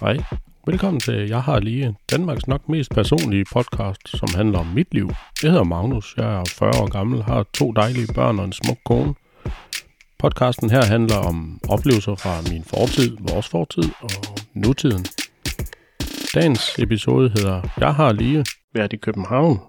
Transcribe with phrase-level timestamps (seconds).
[0.00, 0.16] Hej.
[0.66, 5.10] Velkommen til Jeg har lige Danmarks nok mest personlige podcast, som handler om mit liv.
[5.42, 8.78] Jeg hedder Magnus, jeg er 40 år gammel, har to dejlige børn og en smuk
[8.84, 9.14] kone.
[10.18, 14.10] Podcasten her handler om oplevelser fra min fortid, vores fortid og
[14.54, 15.04] nutiden.
[16.34, 19.60] Dagens episode hedder Jeg har lige været i København,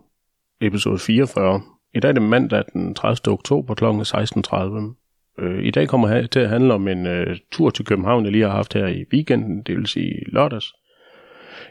[0.62, 1.62] episode 44.
[1.94, 3.34] I dag er det mandag den 30.
[3.34, 3.86] oktober kl.
[3.86, 5.05] 16.30.
[5.40, 8.32] Øh, I dag kommer jeg til at handle om en uh, tur til København, jeg
[8.32, 10.74] lige har haft her i weekenden, det vil sige lørdags.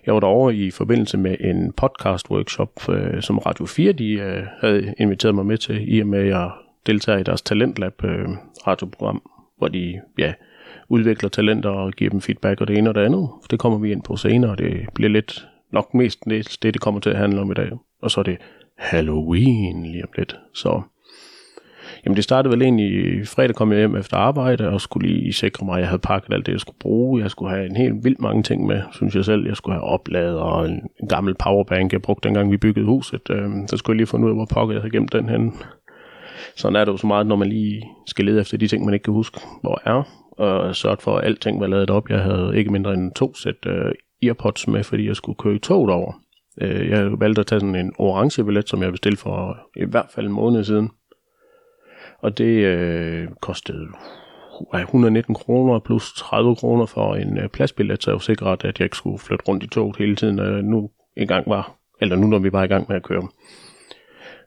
[0.06, 4.94] Jeg var derovre i forbindelse med en podcast-workshop, uh, som Radio 4 de, uh, havde
[4.98, 6.50] inviteret mig med til, i og med at jeg
[6.86, 8.10] deltager i deres Talentlab uh,
[8.66, 9.22] radioprogram,
[9.58, 10.32] hvor de ja,
[10.88, 13.28] udvikler talenter og giver dem feedback og det ene og det andet.
[13.50, 17.00] Det kommer vi ind på senere, og det bliver lidt nok mest det, det kommer
[17.00, 17.70] til at handle om i dag.
[18.02, 18.38] Og så er det
[18.78, 20.36] Halloween lige om lidt.
[20.54, 20.82] Så
[22.04, 25.32] Jamen det startede vel egentlig, i fredag kom jeg hjem efter arbejde, og skulle lige
[25.32, 27.22] sikre mig, at jeg havde pakket alt det, jeg skulle bruge.
[27.22, 29.46] Jeg skulle have en helt vildt mange ting med, synes jeg selv.
[29.46, 33.30] Jeg skulle have oplader og en, en gammel powerbank, jeg brugte dengang vi byggede huset.
[33.30, 35.52] Øh, så skulle jeg lige finde ud af, hvor pokker jeg havde gemt den hen.
[36.56, 38.94] Sådan er det jo så meget, når man lige skal lede efter de ting, man
[38.94, 40.02] ikke kan huske, hvor er.
[40.38, 42.10] Og sørge for, at alting var lavet op.
[42.10, 45.58] Jeg havde ikke mindre end to sæt øh, earpods med, fordi jeg skulle køre i
[45.58, 46.12] toget over.
[46.60, 50.10] Øh, jeg valgte at tage sådan en orange billet, som jeg bestilte for i hvert
[50.14, 50.90] fald en måned siden.
[52.24, 53.86] Og det øh, kostede
[54.74, 58.80] 119 kroner plus 30 kroner for en øh, pladsbillet, så jeg var sikker, at jeg
[58.80, 62.38] ikke skulle flytte rundt i toget hele tiden, når nu engang var, eller nu når
[62.38, 63.28] vi var i gang med at køre.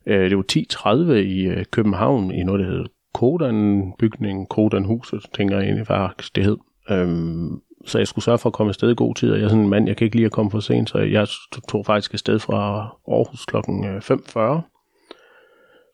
[0.06, 5.66] Øh, det var 10.30 i øh, København i noget, der hed Kodan-bygningen, Kodan-huset, tænker jeg
[5.66, 6.58] egentlig faktisk, det hed.
[6.89, 9.50] Øhm, så jeg skulle sørge for at komme afsted i god tid, og jeg er
[9.50, 11.28] sådan en mand, jeg kan ikke lige at komme for sent, så jeg
[11.69, 13.56] tog faktisk afsted fra Aarhus kl.
[13.58, 14.62] 5.40 øh,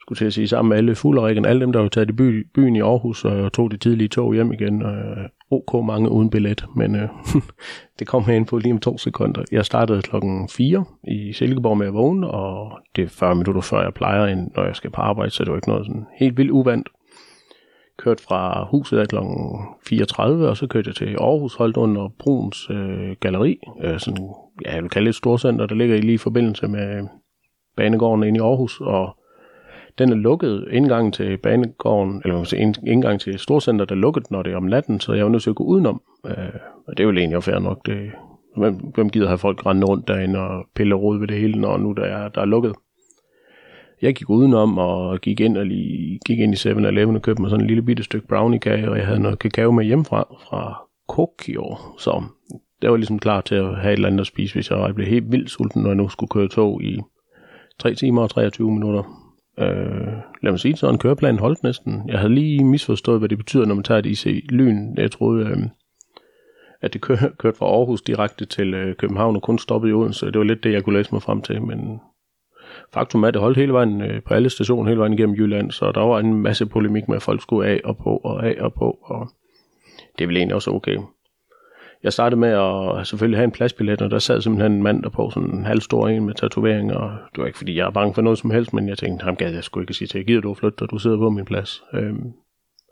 [0.04, 2.48] skulle til at sige, sammen med alle fulderikken, alle dem, der var taget i by,
[2.56, 4.82] byen i Aarhus og tog de tidlige tog hjem igen.
[4.82, 7.10] Øh, OK mange uden billet, men øh,
[8.00, 9.44] det kom jeg ind på lige om to sekunder.
[9.52, 13.84] Jeg startede klokken 4 i Silkeborg med at vågne, og det er 40 minutter før
[13.84, 16.38] jeg plejer, ind, når jeg skal på arbejde, så det var ikke noget sådan helt
[16.38, 16.90] vildt uvandt.
[17.98, 22.70] Kørt fra huset af klokken 34, og så kørte jeg til Aarhus, holdt under Bruns
[22.70, 24.30] øh, Galeri, øh, sådan,
[24.66, 27.08] ja, jeg vil kalde det et storcenter, der ligger lige i forbindelse med
[27.78, 29.18] banegården inde i Aarhus, og
[29.98, 30.68] den er lukket.
[30.72, 34.58] Indgangen til banegården, eller man sige, indgangen til Storcenteret der er lukket, når det er
[34.58, 36.02] om natten, så jeg var nødt til at gå udenom.
[36.26, 36.34] Øh,
[36.88, 37.86] og det er jo egentlig fair nok.
[37.86, 38.12] Det,
[38.58, 41.78] hvem, hvem gider have folk rende rundt derinde og pille rod ved det hele, når
[41.78, 42.74] nu der er, der er lukket?
[44.02, 47.50] Jeg gik udenom og gik ind og lige, gik ind i 7-Eleven og købte mig
[47.50, 51.78] sådan en lille bitte stykke brownie-kage, og jeg havde noget kakao med hjemmefra fra Kokio,
[52.00, 52.24] så
[52.82, 55.08] det var ligesom klar til at have et eller andet at spise, hvis jeg blev
[55.08, 57.00] helt vildt sulten, når jeg nu skulle køre tog i
[57.80, 59.23] 3 timer og 23 minutter.
[59.60, 62.10] Øh, lad mig sige sådan, køreplanen holdt næsten.
[62.10, 64.96] Jeg havde lige misforstået, hvad det betyder, når man tager et IC-lyn.
[64.98, 65.58] Jeg troede, øh,
[66.82, 70.26] at det kør, kørte fra Aarhus direkte til øh, København og kun stoppede i Odense.
[70.26, 72.00] Det var lidt det, jeg kunne læse mig frem til, men
[72.94, 75.72] faktum er, at det holdt hele vejen øh, på alle stationer, hele vejen igennem Jylland,
[75.72, 78.56] så der var en masse polemik med, at folk skulle af og på og af
[78.60, 79.30] og på, og
[80.18, 80.98] det er vel egentlig også okay
[82.04, 85.10] jeg startede med at selvfølgelig have en pladsbillet, og der sad simpelthen en mand der
[85.10, 87.92] på sådan en halv stor en med tatoveringer, og det var ikke fordi, jeg er
[87.92, 90.26] bange for noget som helst, men jeg tænkte, ham gad jeg sgu ikke sige til,
[90.26, 91.84] gider du flytte, og du sidder på min plads.
[91.94, 92.32] Øhm,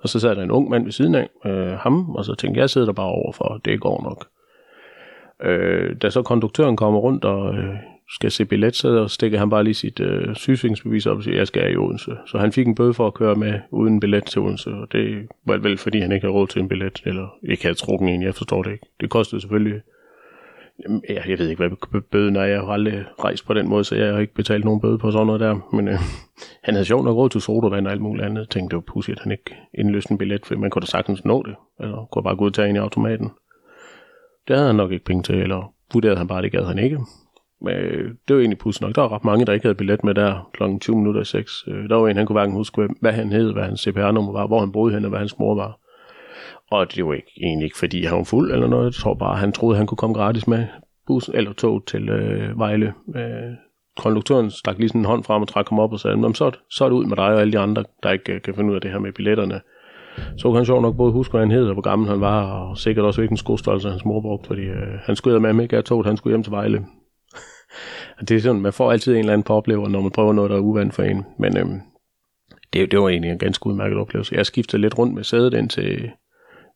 [0.03, 2.57] og så sad der en ung mand ved siden af øh, ham, og så tænkte
[2.57, 4.27] jeg, jeg sidder der bare overfor, det går nok.
[5.49, 7.75] Øh, da så konduktøren kommer rundt og øh,
[8.13, 11.47] skal se billet, så stikker han bare lige sit øh, sygesikringsbevis op og siger, jeg
[11.47, 12.11] skal i Odense.
[12.27, 15.27] Så han fik en bøde for at køre med uden billet til Odense, og det
[15.45, 18.23] var vel fordi han ikke havde råd til en billet, eller ikke havde trukket en,
[18.23, 18.85] jeg forstår det ikke.
[19.01, 19.81] Det kostede selvfølgelig,
[21.09, 23.95] jeg, jeg ved ikke, hvad bøden er, jeg har aldrig rejst på den måde, så
[23.95, 25.99] jeg har ikke betalt nogen bøde på sådan noget der, men øh,
[26.65, 28.39] han havde sjovt nok råd til sodavand og alt muligt andet.
[28.39, 30.85] Jeg tænkte, det var pudsigt, at han ikke indløste en billet, for man kunne da
[30.85, 33.29] sagtens nå det, eller kunne bare gå ud og tage ind i automaten.
[34.47, 36.99] Det havde han nok ikke penge til, eller vurderede han bare, det gad han ikke.
[37.61, 38.95] Men øh, det var egentlig pudsigt nok.
[38.95, 40.63] Der var ret mange, der ikke havde billet med der kl.
[40.81, 41.63] 20 minutter i 6.
[41.67, 44.47] Øh, der var en, han kunne hverken huske, hvad han hed, hvad hans CPR-nummer var,
[44.47, 45.79] hvor han boede hen, og hvad hans mor var.
[46.71, 48.85] Og det var ikke, egentlig ikke, fordi han var fuld eller noget.
[48.85, 50.65] Jeg tror bare, han troede, han kunne komme gratis med
[51.07, 52.93] bussen eller tog til øh, Vejle.
[53.15, 53.51] Øh,
[53.97, 56.85] konduktøren stak lige sådan en hånd frem og trak ham op og sagde, så, så
[56.85, 58.75] er det ud med dig og alle de andre, der ikke øh, kan finde ud
[58.75, 59.61] af det her med billetterne.
[60.37, 62.51] Så kan han sjovt nok både huske, hvad han hed og hvor gammel han var,
[62.51, 65.77] og sikkert også hvilken skostørrelse hans mor brugte, fordi øh, han skulle med ham ikke
[65.77, 66.85] af toget, han skulle hjem til Vejle
[68.19, 70.51] det er sådan, man får altid en eller anden på oplever, når man prøver noget,
[70.51, 71.25] der er uvandt for en.
[71.39, 71.79] Men øhm,
[72.73, 74.35] det, det var egentlig en ganske udmærket oplevelse.
[74.35, 76.11] Jeg skiftede lidt rundt med sædet ind til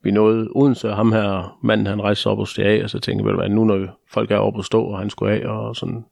[0.06, 3.00] vi nåede Odense, og ham her manden, han rejste op og steg af, og så
[3.00, 5.75] tænkte jeg, hvad nu når folk er oppe og stå, og han skulle af, og
[5.75, 6.06] sådan,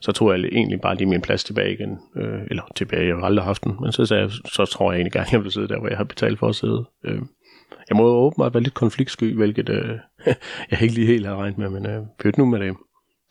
[0.00, 1.98] så tog jeg egentlig bare lige min plads tilbage igen.
[2.16, 4.98] Øh, eller tilbage, jeg har aldrig haft den, men så sagde jeg, så tror jeg
[4.98, 6.84] egentlig gerne, jeg vil sidde der, hvor jeg har betalt for at sidde.
[7.04, 7.20] Øh,
[7.88, 9.98] jeg må åbenbart være lidt konfliktsky, hvilket øh,
[10.70, 12.76] jeg ikke lige helt har regnet med, men øh, pyt nu med det,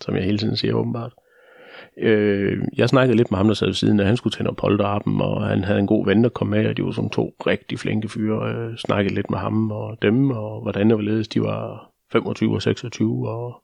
[0.02, 1.14] som jeg hele tiden siger åbenbart.
[1.98, 5.22] Øh, jeg snakkede lidt med ham, der sad ved siden af, han skulle tænde polterappen,
[5.22, 7.80] og han havde en god ven, der kom med, og de var som to rigtig
[7.80, 8.56] flinke fyre.
[8.56, 11.28] Øh, snakkede lidt med ham og dem, og hvordan det var ledes.
[11.28, 13.64] De var 25 og 26, og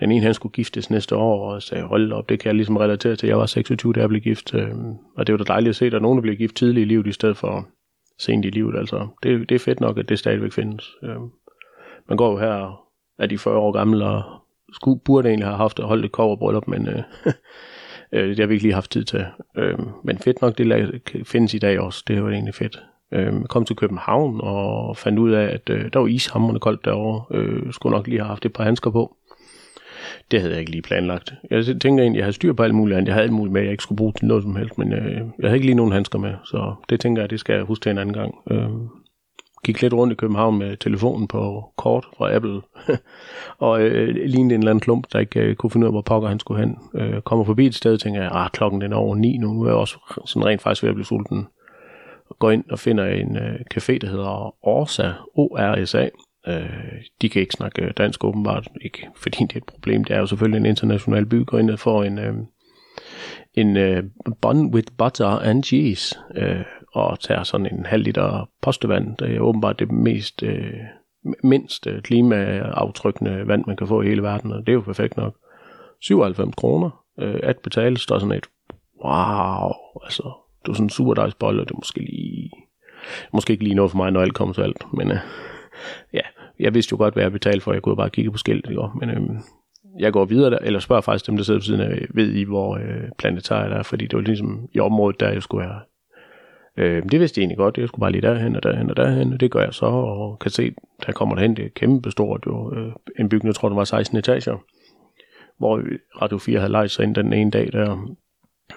[0.00, 2.76] den ene han skulle giftes næste år, og sagde, hold op, det kan jeg ligesom
[2.76, 3.26] relatere til.
[3.26, 4.74] Jeg var 26, da jeg blev gift, øh,
[5.16, 6.84] og det var da dejligt at se, at der er nogen, der bliver gift tidligt
[6.84, 7.68] i livet, i stedet for
[8.18, 8.78] sent i livet.
[8.78, 10.90] Altså, det, det er fedt nok, at det stadigvæk findes.
[11.02, 11.16] Øh,
[12.08, 12.84] man går jo her,
[13.18, 14.39] er de 40 år gamle, og
[14.72, 17.02] skulle, burde egentlig have haft holdt et bryllup, men øh,
[18.12, 19.24] øh, det har vi ikke lige haft tid til.
[19.56, 22.04] Øh, men fedt nok, det findes i dag også.
[22.08, 22.82] Det var egentlig fedt.
[23.12, 27.38] Øh, kom til København og fandt ud af, at øh, der var ishammerende koldt derovre.
[27.38, 29.16] Øh, skulle nok lige have haft et par handsker på.
[30.30, 31.34] Det havde jeg ikke lige planlagt.
[31.50, 33.70] Jeg tænker egentlig, jeg havde styr på alt muligt Jeg havde alt muligt med, jeg
[33.70, 36.18] ikke skulle bruge til noget som helst, men øh, jeg havde ikke lige nogen handsker
[36.18, 38.34] med, så det tænker jeg, det skal jeg huske til en anden gang.
[38.50, 38.70] Øh,
[39.64, 42.60] gik lidt rundt i København med telefonen på kort fra Apple,
[43.68, 46.02] og øh, lignede en eller anden klump, der ikke øh, kunne finde ud af, hvor
[46.02, 46.76] pokker han skulle hen.
[46.94, 49.62] Øh, kommer forbi et sted, tænker jeg, ah, klokken den er over ni nu, nu
[49.62, 51.46] er jeg også sådan rent faktisk ved at blive sulten.
[52.38, 56.08] Går ind og finder en øh, café, der hedder Orsa, O-R-S-A,
[56.48, 60.04] Øh, de kan ikke snakke dansk åbenbart, ikke fordi det er et problem.
[60.04, 62.34] Det er jo selvfølgelig en international by, går ind og får en, øh,
[63.54, 64.02] en øh,
[64.40, 69.16] bun with butter and cheese, øh, og tager sådan en halv liter postevand.
[69.16, 70.72] Det er åbenbart det mest, øh,
[71.42, 75.16] mindst øh, klimaaftrykkende vand, man kan få i hele verden, og det er jo perfekt
[75.16, 75.34] nok.
[76.00, 78.46] 97 kroner øh, at betale, står sådan et,
[79.04, 79.72] wow,
[80.04, 80.32] altså,
[80.66, 82.50] du er sådan en surdejsbolle, og det er måske lige,
[83.32, 85.18] måske ikke lige noget for mig, når alt kommer til alt, men øh,
[86.12, 86.20] ja,
[86.60, 87.72] jeg vidste jo godt, hvad jeg betalte for.
[87.72, 88.90] Jeg kunne bare kigge på skiltet, jo.
[89.00, 89.20] men øh,
[89.98, 92.42] jeg går videre der, eller spørger faktisk dem, der sidder på siden af, ved I,
[92.42, 95.80] hvor øh, planetariet er, fordi det var ligesom i området, der jeg skulle være.
[96.76, 99.32] Øh, det vidste jeg egentlig godt, jeg skulle bare lige derhen og derhen og derhen,
[99.32, 100.72] og det gør jeg så, og kan se,
[101.06, 102.74] der kommer derhen, det er kæmpe stort, jo.
[102.74, 104.56] Øh, en bygning, jeg tror, det var 16 etager,
[105.58, 105.82] hvor
[106.22, 108.14] Radio 4 havde lejet sig ind den ene dag der.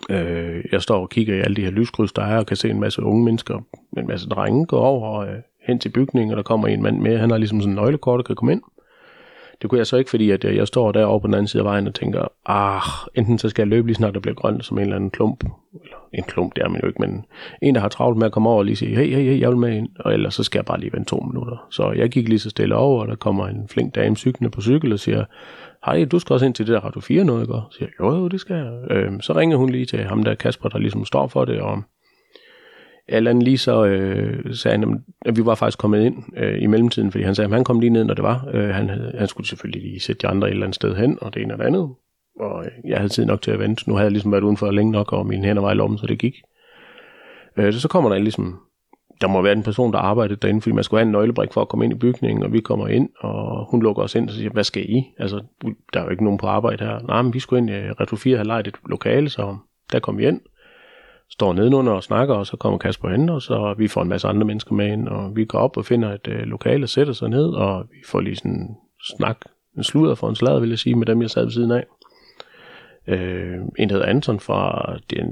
[0.09, 2.69] Øh, jeg står og kigger i alle de her lyskryds, der er, og kan se
[2.69, 3.61] en masse unge mennesker,
[3.97, 6.99] en masse drenge gå over, og øh, hen til bygningen, og der kommer en mand
[6.99, 7.17] med.
[7.17, 8.61] Han har ligesom sådan en nøglekort, der kan komme ind.
[9.61, 11.61] Det kunne jeg så ikke, fordi at øh, jeg står derovre på den anden side
[11.61, 12.81] af vejen og tænker, ah,
[13.15, 15.43] enten så skal jeg løbe lige snart, der bliver grønt som en eller anden klump.
[15.83, 17.25] Eller en klump, det er man jo ikke, men
[17.61, 19.49] en, der har travlt med at komme over og lige sige, hey, hey, hey, jeg
[19.49, 19.89] vil med ind.
[19.99, 21.67] Og ellers så skal jeg bare lige vente to minutter.
[21.71, 24.61] Så jeg gik lige så stille over, og der kommer en flink dame cyklende på
[24.61, 25.25] cykel og siger,
[25.85, 27.53] hej, du skal også ind til det der Radio 4 noget, ikke?
[27.53, 28.97] Så siger jeg, jo, jo, det skal jeg.
[28.97, 31.83] Øhm, så ringer hun lige til ham der Kasper, der ligesom står for det, og
[33.07, 36.67] eller andet lige så øh, sagde han, at vi var faktisk kommet ind øh, i
[36.67, 38.47] mellemtiden, fordi han sagde, at han kom lige ned, når det var.
[38.53, 41.17] Øh, han, havde, han skulle selvfølgelig lige sætte de andre et eller andet sted hen,
[41.21, 41.89] og det ene og det andet.
[42.39, 43.89] Og øh, jeg havde tid nok til at vente.
[43.89, 46.07] Nu havde jeg ligesom været udenfor længe nok, og mine hænder var i lommen, så
[46.07, 46.35] det gik.
[47.57, 48.59] Øh, så kommer der ligesom,
[49.21, 51.61] der må være en person, der arbejdede derinde, fordi man skulle have en nøglebrik for
[51.61, 54.35] at komme ind i bygningen, og vi kommer ind, og hun lukker os ind og
[54.35, 55.03] siger, hvad skal I?
[55.19, 55.43] Altså,
[55.93, 56.99] der er jo ikke nogen på arbejde her.
[56.99, 59.57] Nej, men vi skulle ind øh, i Retro 4 have lejet et lokale, så
[59.91, 60.41] der kom vi ind
[61.33, 64.27] står nedenunder og snakker, og så kommer Kasper hen, og så vi får en masse
[64.27, 67.29] andre mennesker med ind, og vi går op og finder et øh, lokale sætter sig
[67.29, 68.75] ned, og vi får lige sådan en
[69.17, 69.37] snak,
[69.77, 71.85] en sludder for en slag, vil jeg sige, med dem, jeg sad ved siden af.
[73.07, 75.27] Øh, en hedder Anton fra den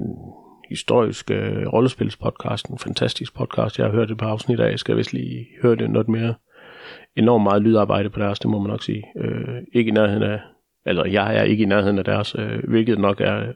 [0.70, 4.98] historiske øh, rollespilspodcast, en fantastisk podcast, jeg har hørt et par afsnit af, jeg skal
[4.98, 6.34] vist lige høre det noget mere.
[7.16, 9.04] Enormt meget lydarbejde på deres, det må man nok sige.
[9.18, 10.40] Øh, ikke i nærheden af,
[10.86, 13.54] eller jeg er ikke i nærheden af deres, øh, hvilket nok er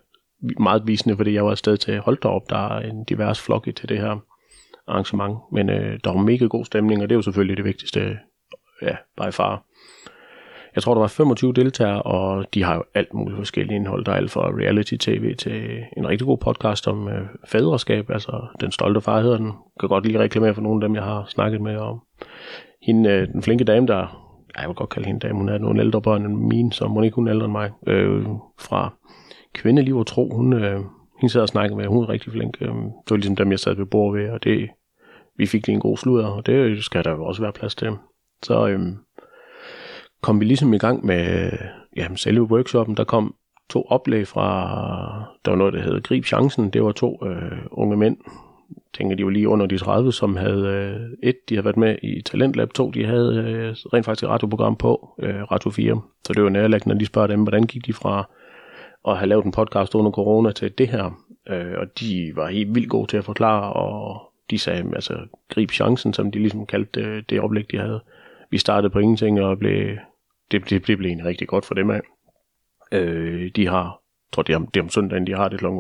[0.60, 3.98] meget visende, fordi jeg var afsted til Holdtorp, der er en divers flokke til det
[3.98, 4.20] her
[4.88, 5.38] arrangement.
[5.52, 8.18] Men øh, der var mega god stemning, og det er jo selvfølgelig det vigtigste,
[8.82, 9.64] ja, by far.
[10.76, 14.06] Jeg tror, der var 25 deltagere, og de har jo alt muligt forskellige indhold.
[14.06, 18.72] Der er alt fra reality-tv til en rigtig god podcast om øh, fædreskab, altså Den
[18.72, 19.52] Stolte Far hedder den.
[19.80, 22.02] Kan godt lige reklamere for nogle af dem, jeg har snakket med om.
[22.84, 24.26] Hende, øh, den flinke dame, der,
[24.58, 27.02] jeg vil godt kalde hende dame, hun er nogle ældre børn end mine, så må
[27.02, 28.26] ikke hun ældre end mig, øh,
[28.60, 28.94] fra
[29.56, 30.80] kvindeliv og tro, hun, øh,
[31.22, 32.58] hun sad og snakkede med, hun er rigtig flink.
[32.62, 34.70] Øh, det var ligesom dem, jeg sad ved bord ved, og det,
[35.38, 37.92] vi fik lige en god sludder, og det skal der jo også være plads til.
[38.44, 38.80] Så øh,
[40.22, 41.52] kom vi ligesom i gang med
[41.96, 42.98] ja, selve workshoppen.
[42.98, 43.36] Der kom
[43.70, 44.50] to oplæg fra,
[45.46, 46.70] der var noget, der hed Grib Chancen.
[46.70, 48.18] Det var to øh, unge mænd,
[48.94, 51.96] tænker de var lige under de 30, som havde øh, et, de havde været med
[52.04, 56.02] i Talentlab, to, de havde øh, rent faktisk et radioprogram på, øh, Radio 4.
[56.26, 58.30] Så det var nærlæggende, når de spørger dem, hvordan gik de fra
[59.08, 61.22] at have lavet en podcast under corona til det her.
[61.50, 65.18] Øh, og de var helt vildt gode til at forklare, og de sagde, altså,
[65.50, 68.00] grib chancen, som de ligesom kaldte det, det oplæg, de havde.
[68.52, 69.98] Vi startede på ingenting, og blev,
[70.52, 72.02] det, det, det blev egentlig rigtig godt for dem af.
[72.92, 75.66] Øh, de har, tror det er, det er om søndagen, de har det kl.
[75.66, 75.72] 8-9,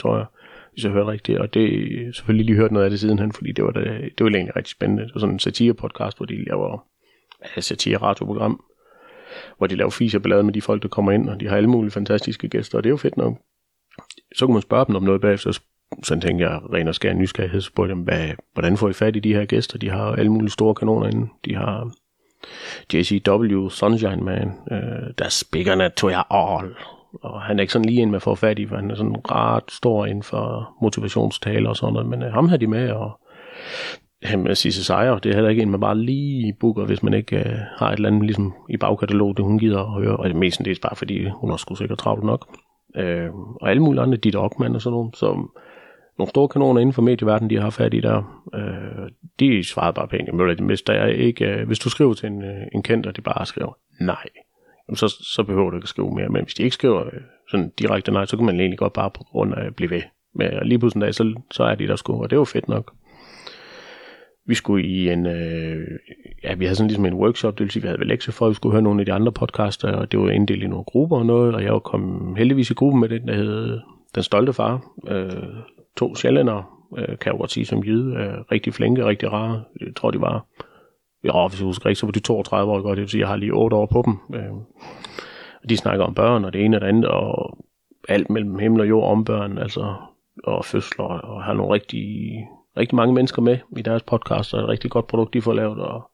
[0.00, 0.26] tror jeg.
[0.72, 1.38] hvis jeg hørte rigtigt.
[1.38, 3.84] Og det selvfølgelig lige hørt noget af det sidenhen, fordi det var, det,
[4.18, 5.02] det var egentlig rigtig spændende.
[5.02, 6.86] Det var sådan en satire-podcast, hvor de laver
[7.58, 8.64] satire-radioprogram,
[9.58, 11.56] hvor de laver fis og ballade med de folk, der kommer ind, og de har
[11.56, 13.38] alle mulige fantastiske gæster, og det er jo fedt nok.
[14.36, 15.58] Så kan man spørge dem om noget bagefter,
[16.02, 19.20] sådan tænker jeg, ren og skær nysgerrighed, spurgte dem, hvad, hvordan får I fat i
[19.20, 19.78] de her gæster?
[19.78, 21.28] De har alle mulige store kanoner inde.
[21.44, 21.90] De har
[22.92, 26.74] JCW, Sunshine Man, øh, der Bigger To jer All.
[27.22, 29.16] Og han er ikke sådan lige en med får fat i, for han er sådan
[29.30, 32.08] ret stor inden for motivationstaler og sådan noget.
[32.08, 33.20] Men øh, ham havde de med, og
[34.24, 37.14] han med Sisse Sejer, det er heller ikke en, man bare lige booker, hvis man
[37.14, 40.16] ikke øh, har et eller andet ligesom i bagkatalog, det hun gider at høre.
[40.16, 42.46] Og det mest det er bare fordi, hun har sgu sikkert travlt nok.
[42.96, 45.50] Øh, og alle mulige andre, Dit Ockmann og sådan noget, som
[46.18, 48.42] nogle store kanoner inden for medieverdenen, de har fat i der.
[48.54, 49.08] Øh,
[49.40, 52.42] de svarede bare pænt, jamen, hvis, der er ikke, øh, hvis du skriver til en,
[52.42, 54.26] øh, en kendt, og de bare skriver nej,
[54.88, 56.28] jamen, så, så behøver du ikke at skrive mere.
[56.28, 59.10] Men hvis de ikke skriver øh, sådan direkte nej, så kan man egentlig godt bare
[59.10, 60.02] på grund af at blive ved.
[60.34, 62.92] Men lige pludselig dag, så, så er de der sgu, og det var fedt nok.
[64.46, 65.86] Vi skulle i en, øh,
[66.44, 68.46] ja, vi havde sådan ligesom en workshop, det vil sige, vi havde vel lektier for,
[68.46, 70.84] at vi skulle høre nogle af de andre podcaster, og det var inddelt i nogle
[70.84, 73.80] grupper og noget, og jeg kom heldigvis i gruppen med det, der hed
[74.14, 75.32] Den Stolte Far, øh,
[75.96, 79.62] to sjællænder, øh, kan jeg godt sige som jyde, øh, rigtig flinke, rigtig rare.
[79.80, 80.46] Jeg tror, de var,
[81.24, 83.28] ja, hvis jeg husker ikke, så var de 32 år godt, det vil sige, jeg
[83.28, 84.38] har lige 8 år på dem.
[84.38, 84.54] Øh,
[85.68, 87.58] de snakker om børn, og det ene og det andet, og
[88.08, 89.94] alt mellem himmel og jord om børn, altså,
[90.44, 92.34] og fødsler, og har nogle rigtig,
[92.76, 95.78] rigtig mange mennesker med i deres podcast, og et rigtig godt produkt, de får lavet,
[95.78, 96.10] og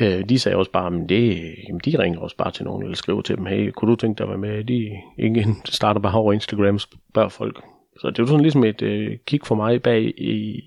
[0.00, 2.96] øh, de sagde også bare, at det, jamen, de ringer også bare til nogen, eller
[2.96, 4.64] skriver til dem, hey, kunne du tænke dig at være med?
[4.64, 7.62] De ingen starter bare over Instagram, spørger folk,
[8.00, 10.62] så det var sådan ligesom et øh, kig for mig bag i,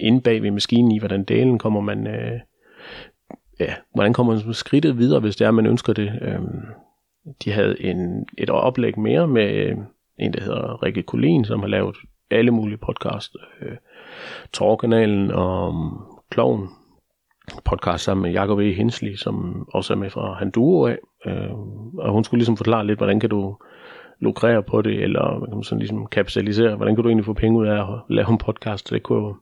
[0.00, 2.40] inde bag ved maskinen i, hvordan delen kommer man, øh,
[3.60, 6.12] ja, hvordan kommer man skridtet videre, hvis det er, man ønsker det.
[6.22, 6.40] Øh,
[7.44, 9.76] de havde en, et oplæg mere med øh,
[10.18, 11.96] en, der hedder Rikke Kolin, som har lavet
[12.30, 13.36] alle mulige podcast.
[13.62, 13.76] Øh,
[14.52, 15.74] Torkanalen og
[16.30, 16.68] Kloven
[17.64, 18.72] podcast sammen med Jacob E.
[18.72, 20.98] Hensley, som også er med fra Handuro af.
[21.26, 21.52] Øh,
[21.98, 23.56] og hun skulle ligesom forklare lidt, hvordan kan du
[24.20, 27.32] lukrere på det, eller hvad kan man sådan ligesom kapitalisere, hvordan kan du egentlig få
[27.32, 28.90] penge ud af at lave en podcast?
[28.90, 29.34] Det kunne,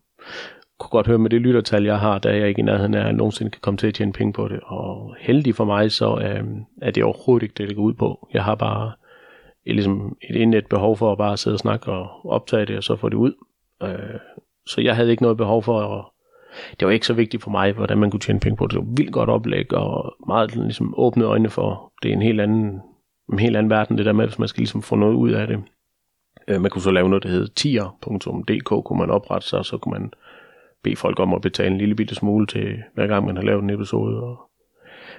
[0.79, 3.07] kunne godt høre med det lyttertal, jeg har, da jeg ikke i nærheden af, at
[3.07, 4.61] jeg nogensinde kan komme til at tjene penge på det.
[4.65, 6.45] Og heldig for mig, så øh,
[6.83, 8.29] er det overhovedet ikke det, det går ud på.
[8.33, 8.93] Jeg har bare
[9.67, 12.83] et, ligesom et indet behov for at bare sidde og snakke og optage det, og
[12.85, 13.33] så få det ud.
[13.83, 14.21] Øh,
[14.71, 16.05] så jeg havde ikke noget behov for at
[16.81, 18.73] det var ikke så vigtigt for mig, hvordan man kunne tjene penge på det.
[18.73, 22.41] Det var vildt godt oplæg, og meget ligesom åbne øjne for, det er en helt
[22.41, 22.81] anden
[23.33, 25.47] en helt anden verden, det der med, hvis man skal ligesom få noget ud af
[25.47, 25.62] det.
[26.49, 29.79] Øh, man kunne så lave noget, der hed tier.dk, kunne man oprette sig, og så
[29.79, 30.12] kunne man
[30.83, 33.62] bede folk om at betale en lille bitte smule til, hver gang man har lavet
[33.62, 34.50] en episode, og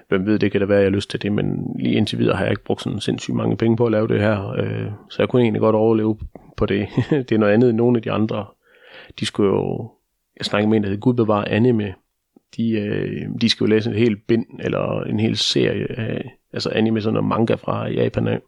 [0.08, 2.20] hvem ved, det kan da være, at jeg har lyst til det, men lige indtil
[2.20, 4.92] videre har jeg ikke brugt sådan sindssygt mange penge på at lave det her, øh,
[5.10, 6.18] så jeg kunne egentlig godt overleve
[6.58, 6.88] på det.
[7.30, 8.46] det er noget andet end nogle af de andre.
[9.20, 9.92] De skulle jo,
[10.38, 11.94] jeg snakker med en, der hedder Gud bevare anime,
[12.58, 16.70] de, øh, de skal jo læse en hel bind, eller en hel serie af altså
[16.70, 18.40] anime, sådan noget manga fra Japan af.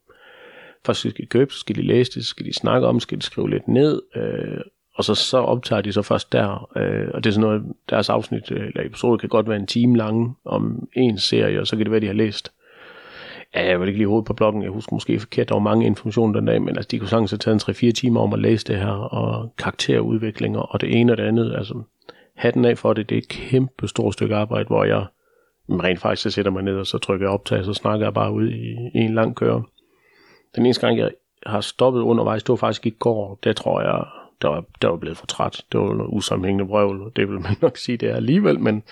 [0.86, 3.04] Først skal de købe, så skal de læse det, så skal de snakke om, så
[3.04, 4.62] skal de skrive lidt ned, øh,
[4.96, 8.10] og så, så optager de så først der, øh, og det er sådan noget, deres
[8.10, 11.76] afsnit, øh, eller episode kan godt være en time lang om en serie, og så
[11.76, 12.52] kan det være, de har læst.
[13.56, 15.86] Ja, jeg vil ikke lige hovedet på bloggen, jeg husker måske forkert, der var mange
[15.86, 18.40] informationer den dag, men altså, de kunne sagtens have taget en 3-4 timer om at
[18.40, 21.82] læse det her, og karakterudviklinger, og det ene og det andet, altså
[22.36, 25.06] hatten af for det, det er et kæmpe stort stykke arbejde, hvor jeg
[25.70, 28.34] rent faktisk, så sætter mig ned, og så trykker jeg optag, så snakker jeg bare
[28.34, 29.64] ud i, i en lang køre.
[30.56, 31.12] Den eneste gang, jeg
[31.46, 33.40] har stoppet undervejs, det var faktisk i går.
[33.44, 34.06] Det tror jeg,
[34.44, 35.66] der var, der var blevet for træt.
[35.72, 38.84] Det var noget usammenhængende vrøvl, det vil man nok sige, det er alligevel, men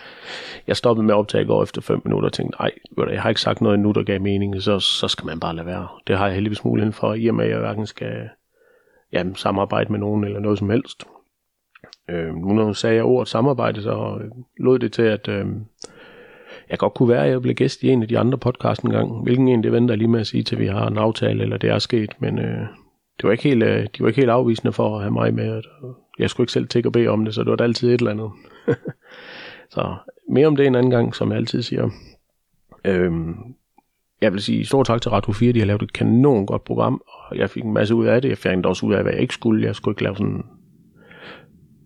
[0.68, 2.72] jeg stoppede med optag i går efter 5 minutter og tænkte, nej,
[3.12, 5.68] jeg har ikke sagt noget endnu, der gav mening, så, så skal man bare lade
[5.68, 5.88] være.
[6.08, 8.30] Det har jeg heldigvis muligheden for, i og med, at jeg hverken skal
[9.14, 11.04] jamen, samarbejde med nogen eller noget som helst.
[12.10, 15.46] Øh, nu når du sagde ordet samarbejde, så øh, lod det til, at øh,
[16.70, 18.92] jeg godt kunne være, at jeg blev gæst i en af de andre podcast en
[18.92, 19.24] gang.
[19.24, 21.70] Hvilken en, det venter lige med at sige til, vi har en aftale, eller det
[21.70, 22.12] er sket.
[22.20, 22.66] Men øh,
[23.18, 25.62] det var ikke helt, øh, de var ikke helt afvisende for at have mig med.
[26.20, 28.12] Jeg skulle ikke selv tænke og bede om det, så det var altid et eller
[28.12, 28.32] andet.
[29.74, 29.96] så
[30.30, 31.90] mere om det en anden gang, som jeg altid siger.
[32.86, 33.36] Øhm,
[34.22, 37.02] jeg vil sige stor tak til Radio 4, de har lavet et kanon godt program,
[37.08, 38.30] og jeg fik en masse ud af det.
[38.30, 39.66] Jeg fik også ud af, hvad jeg ikke skulle.
[39.66, 40.44] Jeg skulle ikke lave sådan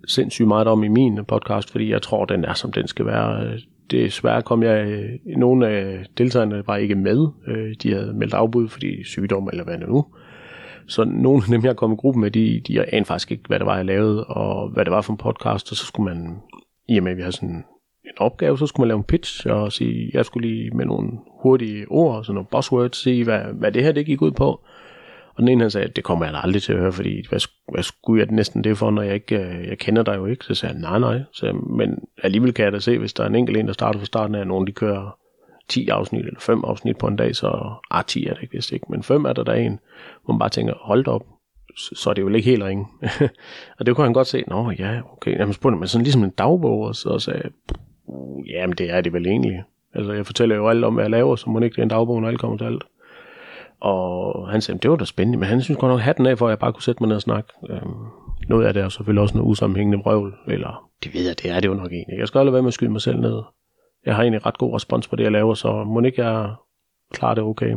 [0.08, 3.58] sindssygt meget om i min podcast, fordi jeg tror, den er, som den skal være
[3.91, 7.27] desværre kom jeg, øh, nogle af deltagerne var ikke med.
[7.48, 10.05] Øh, de havde meldt afbud, fordi sygdom eller hvad det nu.
[10.88, 13.60] Så nogle af dem, jeg kom i gruppen med, de, de anede faktisk ikke, hvad
[13.60, 16.38] det var, jeg lavede, og hvad det var for en podcast, og så skulle man,
[16.89, 17.63] i og med at vi har sådan en
[18.18, 21.12] opgave, så skulle man lave en pitch, og sige, jeg skulle lige med nogle
[21.42, 24.62] hurtige ord, sådan nogle buzzwords, sige, hvad, hvad det her det gik ud på.
[25.36, 27.39] Og den ene han sagde, det kommer jeg da aldrig til at høre, fordi hvad,
[27.74, 30.46] hvad skulle jeg næsten det for, når jeg ikke, øh, jeg kender dig jo ikke?
[30.46, 31.22] Så sagde han, nej, nej.
[31.34, 34.00] Så, men alligevel kan jeg da se, hvis der er en enkelt en, der starter
[34.00, 35.18] fra starten af, nogen de kører
[35.67, 38.86] 10 afsnit eller 5 afsnit på en dag, så ah, 10 er det ikke, ikke,
[38.89, 39.79] men 5 er der der en,
[40.25, 41.25] hvor man bare tænker, hold op,
[41.77, 42.88] så er det jo ikke helt ringe.
[43.79, 46.29] og det kunne han godt se, nå ja, okay, jamen spurgte man sådan ligesom en
[46.29, 47.50] dagbog, og så sagde
[48.05, 49.63] uh, jamen det er det vel egentlig.
[49.93, 51.84] Altså jeg fortæller jo alt om, hvad jeg laver, så må det ikke det er
[51.84, 52.84] en dagbog, når alt kommer til alt.
[53.79, 56.48] Og han sagde, det var da spændende, men han synes godt nok hatten af, for
[56.48, 57.53] at jeg bare kunne sætte mig ned og snakke.
[57.69, 58.05] Øhm,
[58.50, 61.60] noget af det er selvfølgelig også noget usammenhængende vrøvl, eller det ved jeg, det er
[61.60, 62.19] det jo nok egentlig.
[62.19, 63.41] Jeg skal aldrig være med at skyde mig selv ned.
[64.05, 66.53] Jeg har egentlig ret god respons på det, jeg laver, så må ikke jeg
[67.13, 67.75] klare det okay.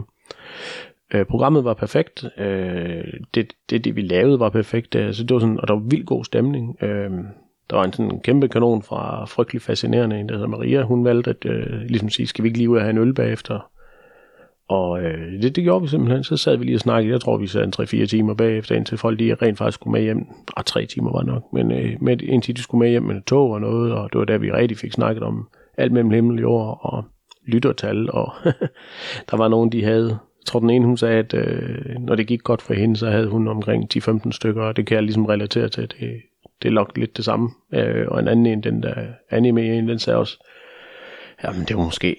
[1.14, 2.24] Øh, programmet var perfekt.
[2.38, 3.04] Øh,
[3.34, 4.94] det, det, det, vi lavede, var perfekt.
[4.94, 6.76] Øh, så det var sådan, og der var vildt god stemning.
[6.82, 7.10] Øh,
[7.70, 10.82] der var en sådan kæmpe kanon fra frygtelig fascinerende, en der hedder Maria.
[10.82, 13.14] Hun valgte at øh, ligesom sige, skal vi ikke lige ud og have en øl
[13.14, 13.70] bagefter?
[14.68, 16.24] Og øh, det, det gjorde vi simpelthen.
[16.24, 17.12] Så sad vi lige og snakkede.
[17.12, 20.02] Jeg tror, vi sad en 3-4 timer bagefter, indtil folk lige rent faktisk skulle med
[20.02, 20.26] hjem.
[20.56, 21.52] Og tre timer var nok.
[21.52, 23.92] Men øh, med, indtil de skulle med hjem med tog og noget.
[23.92, 26.78] Og det var der, vi rigtig fik snakket om alt mellem himmel og jord.
[26.82, 27.04] Og
[27.48, 28.10] lyttertal.
[28.12, 28.32] Og
[29.30, 30.08] der var nogen, de havde...
[30.08, 33.10] Jeg tror, den ene hun sagde, at øh, når det gik godt for hende, så
[33.10, 34.62] havde hun omkring 10-15 stykker.
[34.62, 35.82] Og det kan jeg ligesom relatere til.
[35.82, 36.22] Det,
[36.62, 37.50] det er nok lidt det samme.
[37.74, 38.94] Øh, og en anden en, den der
[39.30, 40.44] anime en, den sagde også,
[41.44, 42.16] jamen det var måske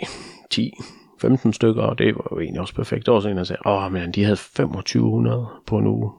[0.51, 0.71] 10
[1.21, 3.05] 15 stykker, og det var jo egentlig også perfekt.
[3.05, 6.11] Der var også en, der sagde, åh, men de havde 2500 på en uge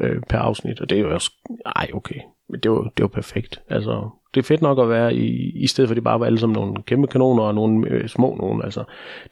[0.00, 1.32] øh, per afsnit, og det er jo også,
[1.76, 3.62] ej, okay, men det var, det var perfekt.
[3.68, 6.26] Altså, det er fedt nok at være i, i stedet for, at de bare var
[6.26, 8.62] alle som nogle kæmpe kanoner og nogle øh, små nogen.
[8.62, 8.84] Altså,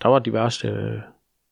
[0.02, 0.92] der var diverse, øh,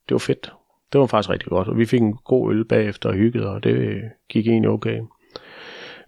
[0.08, 0.52] det var fedt.
[0.92, 3.64] Det var faktisk rigtig godt, og vi fik en god øl bagefter og hyggede, og
[3.64, 5.00] det øh, gik egentlig okay.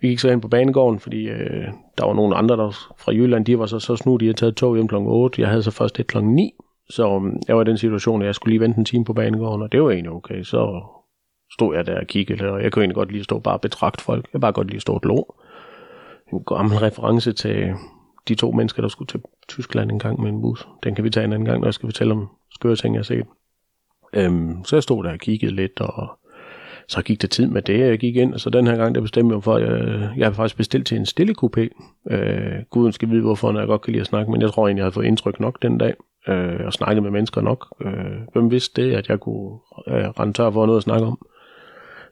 [0.01, 1.65] Vi gik så ind på banegården, fordi øh,
[1.99, 4.57] der var nogle andre der fra Jylland, de var så, så snu, de havde taget
[4.57, 4.95] tog hjem kl.
[4.97, 5.41] 8.
[5.41, 6.19] Jeg havde så først et kl.
[6.23, 6.53] 9,
[6.91, 9.13] så øh, jeg var i den situation, at jeg skulle lige vente en time på
[9.13, 10.43] banegården, og det var egentlig okay.
[10.43, 10.83] Så
[11.53, 14.29] stod jeg der og kiggede, og jeg kunne egentlig godt lige stå bare betragte folk.
[14.33, 15.35] Jeg bare godt lige stå og lå.
[16.33, 17.75] En gammel reference til
[18.29, 20.69] de to mennesker, der skulle til Tyskland en gang med en bus.
[20.85, 22.99] Den kan vi tage en anden gang, når jeg skal fortælle om skøre ting, jeg
[22.99, 23.27] har set.
[24.13, 26.19] Øhm, så jeg stod der og kiggede lidt, og
[26.89, 29.01] så gik der tid med det, jeg gik ind, og så den her gang, der
[29.01, 31.69] bestemte jeg for, at jeg, jeg har faktisk bestilt til en stille coupé.
[32.11, 34.67] Øh, Guden skal vide, hvorfor, når jeg godt kan lide at snakke, men jeg tror
[34.67, 35.95] egentlig, jeg havde fået indtryk nok den dag,
[36.29, 37.67] øh, og snakket med mennesker nok.
[37.81, 37.93] Øh,
[38.33, 41.19] hvem vidste det, at jeg kunne øh, rende tør for noget at snakke om?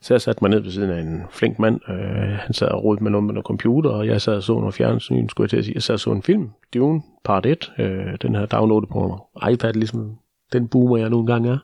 [0.01, 1.81] Så jeg satte mig ned ved siden af en flink mand.
[1.89, 4.53] Øh, han sad og rodede med noget med noget computer, og jeg sad og så
[4.53, 5.75] noget fjernsyn, skulle jeg til at sige.
[5.75, 7.73] Jeg sad og så en film, Dune, part 1.
[7.79, 10.19] Øh, den her downloadet på iPad, ligesom
[10.53, 11.59] den boomer, jeg nu engang er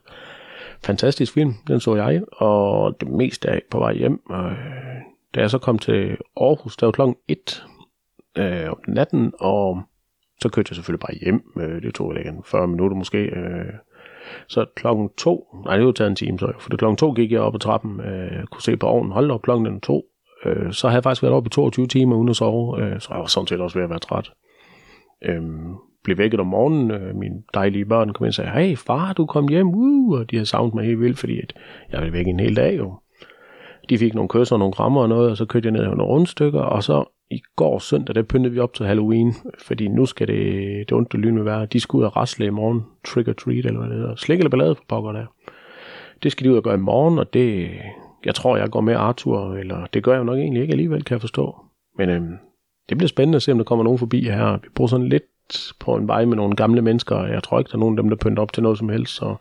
[0.83, 4.21] fantastisk film, den så jeg, og det meste af på vej hjem.
[4.29, 4.57] Og, øh,
[5.35, 7.65] da jeg så kom til Aarhus, der var klokken 1
[8.37, 9.81] øh, om natten, og
[10.41, 11.43] så kørte jeg selvfølgelig bare hjem.
[11.57, 13.17] Øh, det tog ikke 40 minutter måske.
[13.17, 13.73] Øh,
[14.47, 17.31] så klokken 2, nej det var taget en time så, for det klokken 2 gik
[17.31, 20.03] jeg op ad trappen, øh, kunne se på ovnen, hold op klokken den 2.
[20.45, 23.07] Øh, så havde jeg faktisk været oppe i 22 timer uden at sove, øh, så
[23.11, 24.31] jeg var sådan set også ved at være træt.
[25.25, 25.41] Øh,
[26.03, 26.91] blev vækket om morgenen.
[26.91, 30.31] Øh, mine dejlige børn kom ind og sagde, hey far, du kom hjem, uh, og
[30.31, 31.53] de har savnet mig helt vildt, fordi at
[31.91, 32.99] jeg ville væk en hel dag jo.
[33.89, 35.97] De fik nogle kysser og nogle krammer og noget, og så kørte jeg ned og
[35.97, 39.33] nogle rundstykker, og så i går søndag, der pyntede vi op til Halloween,
[39.67, 41.65] fordi nu skal det, det ondt med være.
[41.65, 44.15] De skal ud og rasle i morgen, trick or treat, eller hvad det hedder.
[44.15, 45.25] Slik eller ballade for pokker der.
[46.23, 47.69] Det skal de ud og gøre i morgen, og det,
[48.25, 51.03] jeg tror, jeg går med Arthur, eller det gør jeg jo nok egentlig ikke alligevel,
[51.03, 51.55] kan jeg forstå.
[51.97, 52.37] Men øhm,
[52.89, 54.57] det bliver spændende at se, om der kommer nogen forbi her.
[54.63, 55.23] Vi bor sådan lidt
[55.79, 58.09] på en vej med nogle gamle mennesker, jeg tror ikke, der er nogen af dem,
[58.09, 59.35] der pynter op til noget som helst, så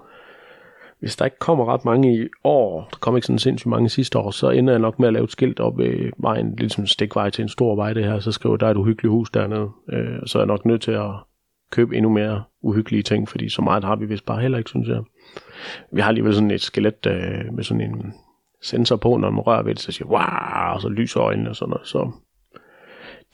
[1.03, 4.19] hvis der ikke kommer ret mange i år, der kommer ikke sådan sindssygt mange sidste
[4.19, 6.89] år, så ender jeg nok med at lave et skilt op ved vejen, ligesom en
[6.89, 9.71] stikvej til en stor vej det her, så skriver der er et uhyggeligt hus dernede,
[9.93, 11.11] øh, så er jeg nok nødt til at
[11.71, 14.89] købe endnu mere uhyggelige ting, fordi så meget har vi vist bare heller ikke, synes
[14.89, 15.03] jeg.
[15.93, 18.15] Vi har alligevel sådan et skelet øh, med sådan en
[18.63, 21.57] sensor på, når man rører ved det, så siger wow, og så lyser øjnene og
[21.57, 22.11] sådan noget, så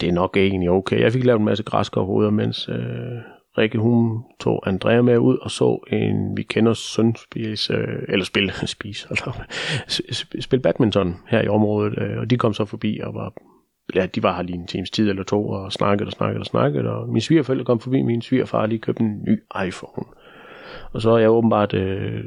[0.01, 1.01] det er nok egentlig okay.
[1.01, 3.19] Jeg fik lavet en masse græskarhoveder, mens øh,
[3.59, 8.25] Rikke hun tog Andrea med ud og så en, vi kender søn spise, øh, eller
[8.25, 9.45] spille, spise, eller,
[10.41, 13.33] spille badminton her i området, øh, og de kom så forbi og var,
[13.95, 16.47] ja, de var her lige en times tid eller to og snakkede og snakkede og
[16.47, 20.07] snakkede, og min svigerforældre kom forbi, min svigerfar lige købte en ny iPhone.
[20.93, 22.25] Og så er jeg åbenbart øh,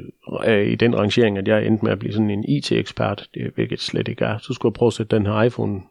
[0.66, 4.24] i den rangering, at jeg endte med at blive sådan en IT-ekspert, hvilket slet ikke
[4.24, 4.38] er.
[4.38, 5.82] Så skulle jeg prøve at sætte den her iPhone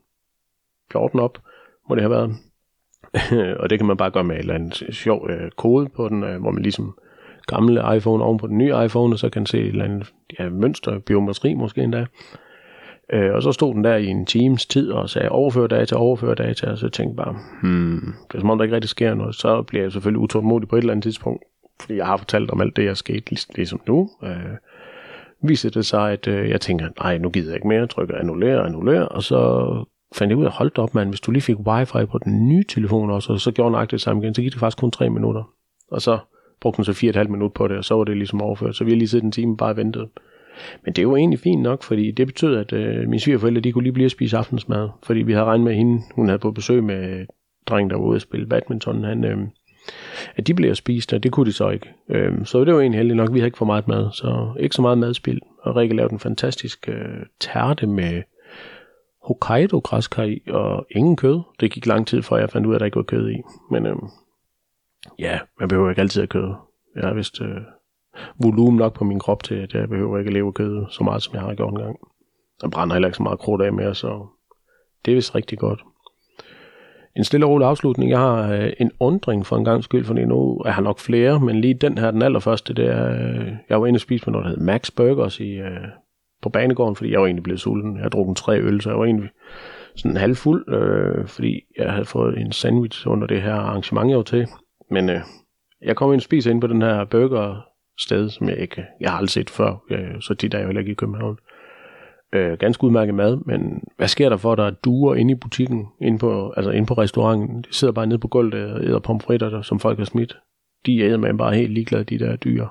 [0.91, 1.37] 14 op,
[1.89, 2.35] må det have været.
[3.59, 6.23] og det kan man bare gøre med en eller anden sjov øh, kode på den,
[6.23, 6.95] øh, hvor man ligesom
[7.47, 10.49] gamle iPhone oven på den nye iPhone, og så kan se et eller andet ja,
[10.49, 12.05] mønster, biometri måske endda.
[13.13, 16.33] Øh, og så stod den der i en times tid og sagde overfør data, overfør
[16.33, 19.13] data, og så tænkte jeg bare, hmm, det er som om der ikke rigtig sker
[19.13, 19.35] noget.
[19.35, 21.43] Så bliver jeg selvfølgelig utålmodig på et eller andet tidspunkt,
[21.81, 24.09] fordi jeg har fortalt om alt det, jeg skete ligesom nu.
[24.23, 24.57] Øh,
[25.43, 28.65] viser det sig, at øh, jeg tænker, nej, nu gider jeg ikke mere, trykker annullere,
[28.65, 29.39] annullere, og så
[30.15, 32.63] fandt jeg ud af, holdt op, mand, hvis du lige fik wifi på den nye
[32.69, 35.09] telefon også, og så gjorde nøjagtigt det samme igen, så gik det faktisk kun tre
[35.09, 35.43] minutter.
[35.91, 36.19] Og så
[36.61, 38.75] brugte den så fire et halvt minut på det, og så var det ligesom overført.
[38.75, 40.09] Så vi har lige siddet en time bare ventet.
[40.85, 43.83] Men det var egentlig fint nok, fordi det betød, at øh, mine svigerforældre, de kunne
[43.83, 44.89] lige blive at spise aftensmad.
[45.03, 47.25] Fordi vi havde regnet med hende, hun havde på besøg med
[47.67, 49.03] drengen, der var ude at spille badminton.
[49.03, 49.37] Han, øh,
[50.35, 51.89] at de blev spist, og det kunne de så ikke.
[52.09, 54.75] Øh, så det var egentlig heldigt nok, vi havde ikke for meget mad, så ikke
[54.75, 55.39] så meget madspil.
[55.61, 58.21] Og Rikke lavede en fantastisk øh, tærte med
[59.23, 61.41] Hokkaido græskar i, og ingen kød.
[61.59, 63.41] Det gik lang tid, før jeg fandt ud af, at der ikke var kød i.
[63.71, 64.07] Men øhm,
[65.19, 66.53] ja, man behøver ikke altid at kød.
[66.95, 67.61] Jeg har vist øh,
[68.43, 71.23] volumen nok på min krop til, at jeg behøver ikke at leve kød så meget,
[71.23, 71.97] som jeg har gjort engang.
[72.61, 74.27] Der brænder heller ikke så meget krudt af mere, så
[75.05, 75.83] det er vist rigtig godt.
[77.15, 78.11] En stille og rolig afslutning.
[78.11, 81.39] Jeg har øh, en undring for en gang skyld, for nu er har nok flere,
[81.39, 84.31] men lige den her, den allerførste, det er, øh, jeg var inde og spise på
[84.31, 85.87] noget, der hedder Max Burgers i, øh,
[86.41, 87.95] på banegården, fordi jeg var egentlig blevet sulten.
[87.95, 89.29] Jeg har drukket tre øl, så jeg var egentlig
[89.95, 94.23] sådan halvfuld, øh, fordi jeg havde fået en sandwich under det her arrangement, jeg var
[94.23, 94.47] til.
[94.91, 95.21] Men øh,
[95.81, 97.61] jeg kom ind og spiser ind på den her burger
[97.99, 100.79] sted, som jeg ikke jeg har aldrig set før, øh, så tit er jeg heller
[100.79, 101.37] ikke i København.
[102.33, 105.35] Øh, ganske udmærket mad, men hvad sker der for, at der er duer inde i
[105.35, 107.61] butikken, inde på, altså inde på restauranten?
[107.61, 110.37] De sidder bare nede på gulvet og æder pomfritter, der, som folk har smidt.
[110.85, 112.67] De æder man bare helt ligeglade, de der dyr.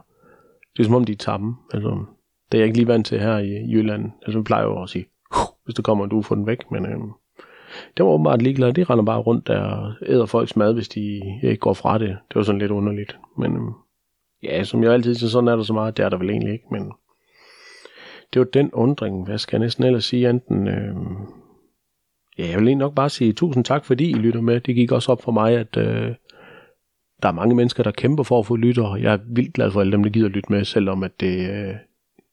[0.76, 1.56] Det er som om, de er tamme.
[1.74, 2.04] Altså,
[2.52, 4.10] det er jeg ikke lige vant til her i Jylland.
[4.22, 5.06] Altså, vi plejer jo at sige,
[5.64, 6.98] hvis der kommer en får få den væk, men øh,
[7.96, 8.72] det var åbenbart ligeglade.
[8.72, 12.08] De render bare rundt der og æder folks mad, hvis de ikke går fra det.
[12.08, 13.18] Det var sådan lidt underligt.
[13.38, 13.62] Men øh,
[14.42, 15.96] ja, som jeg altid siger, sådan er der så meget.
[15.96, 16.92] Det er der vel egentlig ikke, men
[18.32, 19.24] det var den undring.
[19.24, 20.68] Hvad skal jeg næsten ellers sige enten...
[20.68, 20.94] Øh,
[22.38, 24.60] ja, jeg vil egentlig nok bare sige tusind tak, fordi I lytter med.
[24.60, 26.14] Det gik også op for mig, at øh,
[27.22, 28.96] der er mange mennesker, der kæmper for at få lytter.
[28.96, 31.50] Jeg er vildt glad for alle dem, der gider lytte med, selvom at det...
[31.50, 31.74] Øh,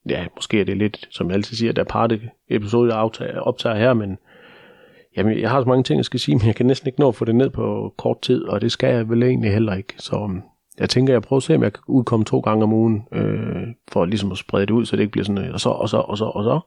[0.09, 3.39] ja, måske er det lidt, som jeg altid siger, der er parte episode, jeg optager,
[3.39, 4.17] optager her, men
[5.17, 7.07] jamen, jeg har så mange ting, jeg skal sige, men jeg kan næsten ikke nå
[7.07, 9.93] at få det ned på kort tid, og det skal jeg vel egentlig heller ikke.
[9.97, 10.41] Så øhm,
[10.79, 13.67] jeg tænker, jeg prøver at se, om jeg kan udkomme to gange om ugen, øh,
[13.91, 15.89] for ligesom at sprede det ud, så det ikke bliver sådan, øh, og så, og
[15.89, 16.59] så, og så, og så.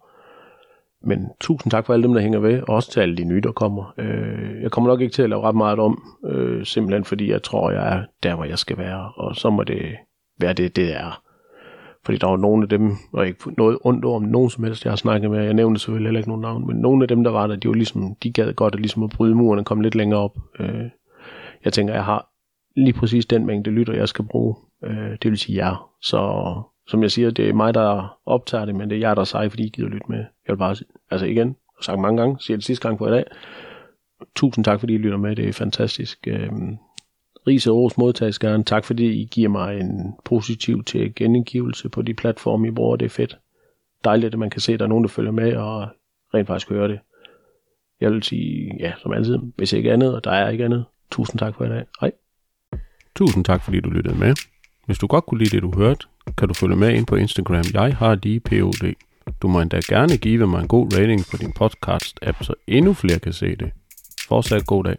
[1.02, 3.40] Men tusind tak for alle dem, der hænger ved, og også til alle de nye,
[3.40, 3.94] der kommer.
[3.98, 7.42] Øh, jeg kommer nok ikke til at lave ret meget om, øh, simpelthen fordi jeg
[7.42, 9.82] tror, jeg er der, hvor jeg skal være, og så må det
[10.40, 11.22] være det, det er.
[12.04, 14.90] Fordi der var nogle af dem, og ikke noget ondt om nogen som helst, jeg
[14.90, 15.44] har snakket med.
[15.44, 17.68] Jeg nævnte selvfølgelig heller ikke nogen navn, men nogle af dem, der var der, de,
[17.68, 20.38] var ligesom, de gad godt at, ligesom at bryde muren og komme lidt længere op.
[20.60, 20.84] Øh,
[21.64, 22.28] jeg tænker, jeg har
[22.76, 24.56] lige præcis den mængde lytter, jeg skal bruge.
[24.84, 25.90] Øh, det vil sige jer.
[26.02, 26.52] Så
[26.86, 29.24] som jeg siger, det er mig, der optager det, men det er jer, der er
[29.24, 30.18] sej, fordi I gider lytte med.
[30.18, 30.76] Jeg vil bare,
[31.10, 33.24] altså igen, sagt mange gange, siger det sidste gang på i dag.
[34.36, 35.36] Tusind tak, fordi I lytter med.
[35.36, 36.18] Det er fantastisk.
[36.26, 36.50] Øh,
[37.46, 38.64] Ris og ros modtages gerne.
[38.64, 42.96] Tak fordi I giver mig en positiv til genindgivelse på de platforme, I bruger.
[42.96, 43.38] Det er fedt.
[44.04, 45.88] Dejligt, at man kan se, at der er nogen, der følger med og
[46.34, 46.98] rent faktisk hører det.
[48.00, 50.84] Jeg vil sige, ja, som altid, hvis ikke andet, og der er ikke andet.
[51.10, 51.84] Tusind tak for i dag.
[52.00, 52.12] Hej.
[53.16, 54.34] Tusind tak, fordi du lyttede med.
[54.86, 56.06] Hvis du godt kunne lide det, du hørte,
[56.38, 57.64] kan du følge med ind på Instagram.
[57.74, 58.94] Jeg har lige POD.
[59.42, 63.18] Du må endda gerne give mig en god rating på din podcast-app, så endnu flere
[63.18, 63.72] kan se det.
[64.28, 64.96] Fortsat god dag.